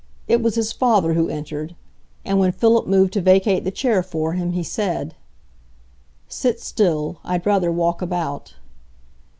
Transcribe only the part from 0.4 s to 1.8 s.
was his father who entered;